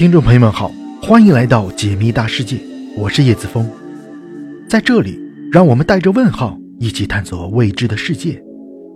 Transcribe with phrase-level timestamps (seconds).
[0.00, 2.56] 听众朋友们好，欢迎来到解密大世界，
[2.96, 3.70] 我是叶子峰。
[4.66, 5.20] 在这里，
[5.52, 8.42] 让我们带着问号一起探索未知的世界，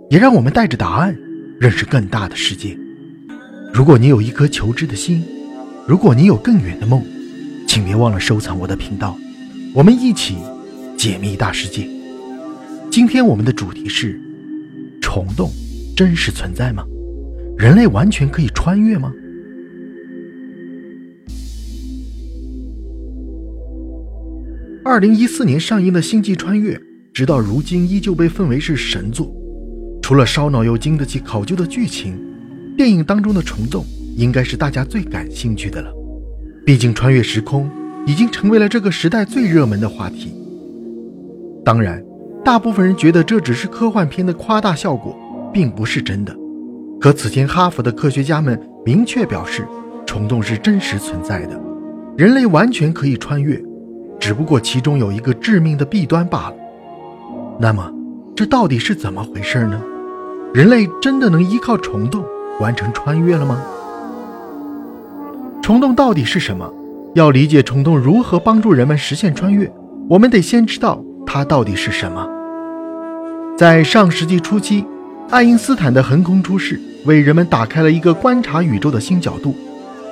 [0.09, 1.15] 也让我们带着答案
[1.59, 2.75] 认识更大的世界。
[3.71, 5.23] 如果你有一颗求知的心，
[5.87, 7.05] 如果你有更远的梦，
[7.67, 9.15] 请别忘了收藏我的频道，
[9.75, 10.37] 我们一起
[10.97, 11.87] 解密大世界。
[12.89, 14.19] 今天我们的主题是：
[15.03, 15.51] 虫洞
[15.95, 16.83] 真实存在吗？
[17.55, 19.13] 人类完全可以穿越吗？
[24.87, 26.75] 二零一四年上映的《星际穿越》，
[27.11, 29.33] 直到如今依旧被奉为是神作。
[29.99, 32.15] 除了烧脑又经得起考究的剧情，
[32.77, 33.83] 电影当中的虫洞
[34.15, 35.91] 应该是大家最感兴趣的了。
[36.63, 37.67] 毕竟穿越时空
[38.05, 40.31] 已经成为了这个时代最热门的话题。
[41.65, 41.99] 当然，
[42.43, 45.17] 大部分人觉得这只是科幻片的夸大效果，
[45.51, 46.31] 并不是真的。
[47.01, 49.65] 可此前哈佛的科学家们明确表示，
[50.05, 51.59] 虫洞是真实存在的，
[52.15, 53.59] 人类完全可以穿越。
[54.25, 56.55] 只不过其中有一个致命的弊端罢了。
[57.59, 57.93] 那么，
[58.35, 59.79] 这到底是怎么回事呢？
[60.51, 62.25] 人类真的能依靠虫洞
[62.59, 63.61] 完成穿越了吗？
[65.61, 66.67] 虫洞到底是什么？
[67.13, 69.71] 要理解虫洞如何帮助人们实现穿越，
[70.09, 72.27] 我们得先知道它到底是什么。
[73.55, 74.83] 在上世纪初期，
[75.29, 79.55] 爱因斯坦的横空出世为人们打开了一个观察宇宙的新角度。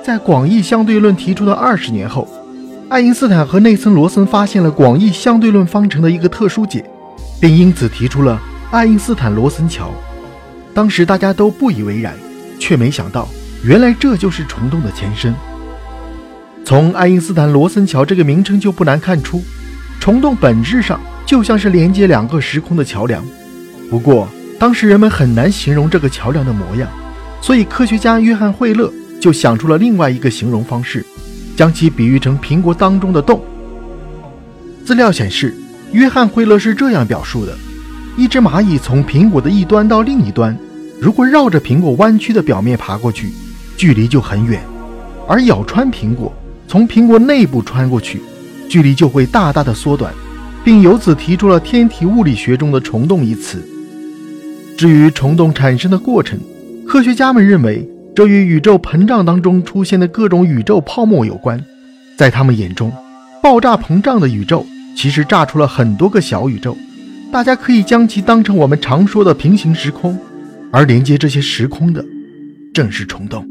[0.04, 2.28] 在广义相对论提出的二十年后。
[2.90, 6.84] 爱因斯坦和内森·罗森发现了广义相对论方程的一个特殊解，
[7.40, 8.40] 并因此提出了
[8.70, 9.90] 爱因斯坦罗森桥。
[10.74, 12.14] 当时大家都不以为然，
[12.58, 13.26] 却没想到
[13.64, 15.34] 原来这就是虫洞的前身。
[16.62, 19.42] 从爱因斯坦罗森桥这个名称就不难看出，
[19.98, 23.24] 虫洞本质上就像是连接两个时空的桥梁。
[23.88, 26.88] 不过当时人们很难形容这个桥梁的模样，
[27.40, 31.04] 所以科学家约翰·惠勒就想出了另外一个形容方式。
[31.56, 33.42] 将其比喻成苹果当中的洞。
[34.84, 35.54] 资料显示，
[35.92, 37.56] 约翰·惠勒是这样表述的：
[38.16, 40.56] 一只蚂蚁从苹果的一端到另一端，
[41.00, 43.32] 如果绕着苹果弯曲的表面爬过去，
[43.76, 44.60] 距离就很远；
[45.26, 46.32] 而咬穿苹果，
[46.68, 48.20] 从苹果内部穿过去，
[48.68, 50.12] 距离就会大大的缩短，
[50.62, 53.62] 并由此提出了天体物理学中的虫洞一词。
[54.76, 56.38] 至于虫洞产生的过程，
[56.86, 57.88] 科学家们认为。
[58.14, 61.60] 这与宇宙膨胀当中出现的各种宇宙泡沫有关。
[62.16, 62.92] 在他们眼中，
[63.42, 64.64] 爆炸膨胀的宇宙
[64.94, 66.76] 其实炸出了很多个小宇宙。
[67.32, 70.16] 大家可以将其当成我们常说的平行时空，
[70.70, 72.04] 而连接这些时空的
[72.72, 73.44] 正是虫洞。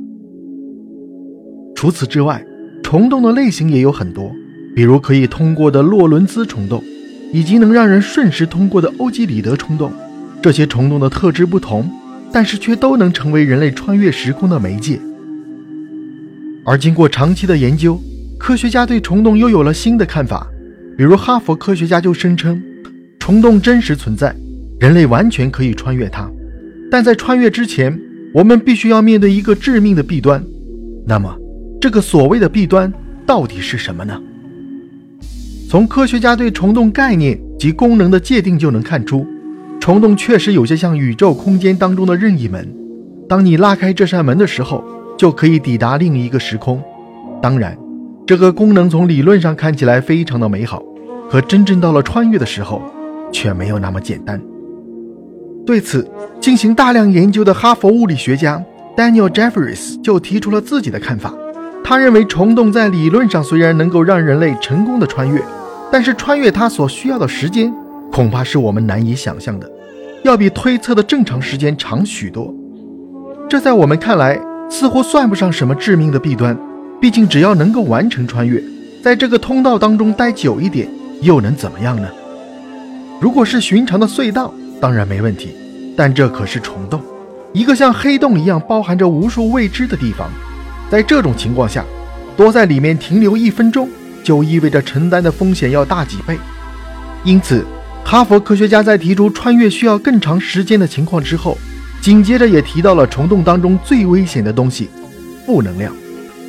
[1.75, 2.41] 除此之外，
[2.81, 4.31] 虫洞的类型也有很多，
[4.73, 6.81] 比如可以通过的洛伦兹虫洞，
[7.33, 9.91] 以及能让人瞬时通过的欧几里得虫洞。
[10.41, 11.91] 这些虫洞的特质不同。
[12.33, 14.99] 但是却都能成为人类穿越时空的媒介。
[16.65, 18.01] 而经过长期的研究，
[18.39, 20.47] 科学家对虫洞又有了新的看法。
[20.97, 22.61] 比如，哈佛科学家就声称，
[23.19, 24.35] 虫洞真实存在，
[24.79, 26.29] 人类完全可以穿越它。
[26.89, 27.99] 但在穿越之前，
[28.33, 30.43] 我们必须要面对一个致命的弊端。
[31.05, 31.35] 那么，
[31.79, 32.91] 这个所谓的弊端
[33.25, 34.19] 到底是什么呢？
[35.69, 39.27] 从科学家对虫洞概念及功能的界定就能看出。
[39.83, 42.73] 虫洞确实有些像宇宙空间当中的任意门，
[43.27, 44.81] 当你拉开这扇门的时候，
[45.17, 46.81] 就可以抵达另一个时空。
[47.41, 47.77] 当然，
[48.25, 50.81] 这个功能从理论上看起来非常的美好，
[51.29, 52.81] 可真正到了穿越的时候，
[53.29, 54.41] 却没有那么简单。
[55.65, 58.63] 对此，进行大量研究的哈佛物理学家
[58.95, 61.33] Daniel Jeffries 就提出了自己的看法。
[61.83, 65.41] 他认为，虫洞在理论上虽然能够让人类成功的穿越，
[65.91, 67.73] 但是穿越它所需要的时间，
[68.13, 69.67] 恐怕是我们难以想象的。
[70.21, 72.53] 要比推测的正常时间长许多，
[73.49, 76.55] 这在我们看来似乎算不上什么致命的弊端。
[77.01, 78.63] 毕竟只要能够完成穿越，
[79.01, 80.87] 在这个通道当中待久一点，
[81.21, 82.07] 又能怎么样呢？
[83.19, 85.49] 如果是寻常的隧道，当然没问题。
[85.97, 87.01] 但这可是虫洞，
[87.51, 90.29] 一个像黑洞一样包含着无数未知的地方。
[90.87, 91.83] 在这种情况下，
[92.37, 93.89] 多在里面停留一分钟，
[94.23, 96.37] 就意味着承担的风险要大几倍。
[97.23, 97.65] 因此。
[98.03, 101.57] 哈佛科学家在提出穿越需要更长时间的情况之后，
[101.99, 104.89] 紧接着也提到了虫洞当中最危险的东西——
[105.45, 105.91] 负能量，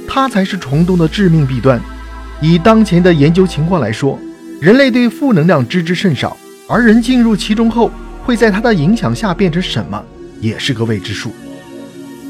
[0.07, 1.81] 它才是虫洞的致命弊端。
[2.41, 4.19] 以当前的研究情况来说，
[4.61, 6.37] 人类对负能量知之甚少，
[6.69, 7.91] 而人进入其中后
[8.25, 10.03] 会在它的影响下变成什么，
[10.41, 11.33] 也是个未知数。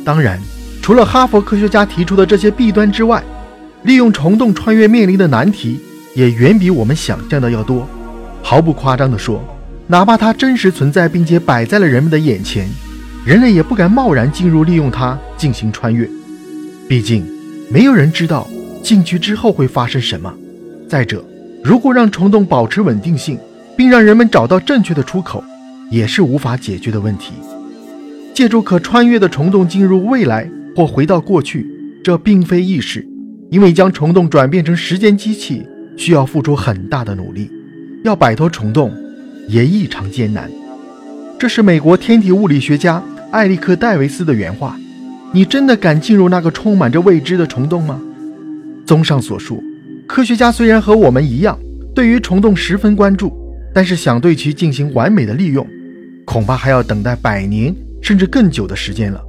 [0.05, 0.39] 当然，
[0.81, 3.25] 除了哈佛科学家提出的这些弊端之外，
[3.83, 5.81] 利用虫洞穿越面临的难题
[6.15, 7.89] 也远比我们想象的要多。
[8.47, 9.43] 毫不夸张地说，
[9.87, 12.69] 哪怕它真实存在并且摆在了人们的眼前，
[13.25, 16.07] 人类也不敢贸然进入利用它进行穿越。
[16.87, 17.25] 毕竟，
[17.71, 18.47] 没有人知道
[18.83, 20.33] 进去之后会发生什么。
[20.87, 21.25] 再者，
[21.65, 23.39] 如果让虫洞保持稳定性，
[23.79, 25.43] 并让人们找到正确的出口，
[25.91, 27.33] 也是无法解决的问题。
[28.35, 30.47] 借助可穿越的虫洞进入未来
[30.77, 31.67] 或回到过去，
[32.05, 33.09] 这并非易事，
[33.51, 37.51] 因为将虫洞转变成时间机器需要付出很大的努力，
[38.05, 38.95] 要摆脱虫洞
[39.49, 40.51] 也异常艰难。
[41.39, 44.79] 这是美国天体物理学家艾利克·戴维斯的原话。
[45.33, 48.01] 你真的敢进入那个充满着未知的虫洞吗？
[48.87, 49.65] 综上所述，
[50.07, 51.59] 科学家虽然和我们一样
[51.95, 53.33] 对于虫洞十分关注，
[53.75, 55.67] 但是想对其进行完美的利用，
[56.27, 59.21] 恐怕还要等待百年甚至更久的时间了。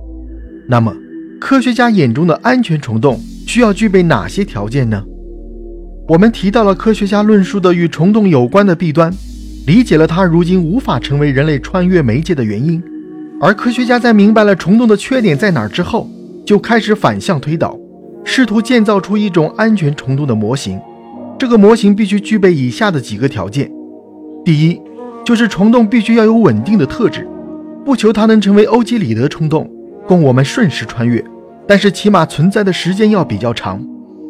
[0.68, 0.94] 那么，
[1.39, 5.01] 科学家眼中的安全虫洞需要具备哪些条件呢？
[6.07, 9.12] 我们提到了科学家论述的与虫洞有关的弊端，
[9.66, 12.81] 理解了它如今无法成为人类穿越媒介的原因。
[13.42, 16.07] 而科学家在明白了虫洞的缺点在哪儿之后，
[16.46, 17.75] 就开始反向推导，
[18.24, 20.80] 试图建造出一种安全虫洞的模型。
[21.40, 23.72] 这个模型必须具备以下的几个条件：
[24.46, 24.80] 第一，
[25.25, 27.28] 就是虫洞必须要有稳定的特质，
[27.84, 29.68] 不求它能成为欧几里得虫洞，
[30.08, 31.25] 供我们瞬时穿越，
[31.68, 33.84] 但是起码存在的时间要比较长，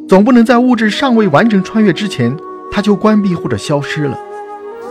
[0.08, 2.36] 总不能在物质尚未完成穿越之前，
[2.72, 4.18] 它就关闭或者消失了。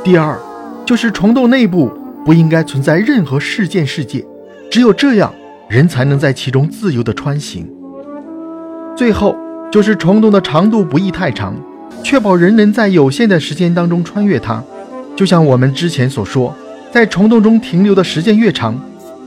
[0.02, 0.38] 第二，
[0.84, 1.90] 就是虫洞内部。
[2.24, 4.24] 不应该存在任何事件世界，
[4.70, 5.30] 只有这样，
[5.68, 7.70] 人才能在其中自由地穿行。
[8.96, 9.36] 最后
[9.70, 11.54] 就是虫洞的长度不宜太长，
[12.02, 14.64] 确保人能在有限的时间当中穿越它。
[15.14, 16.56] 就像我们之前所说，
[16.90, 18.80] 在虫洞中停留的时间越长，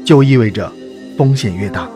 [0.04, 0.72] 就意味着
[1.16, 1.88] 风险越大。